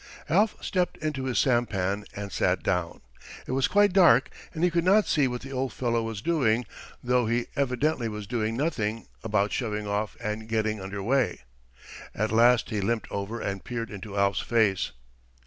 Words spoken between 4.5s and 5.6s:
and he could not see what the